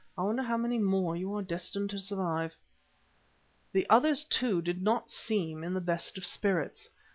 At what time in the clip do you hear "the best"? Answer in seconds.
5.75-6.17